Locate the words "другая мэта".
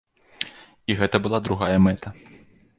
1.51-2.07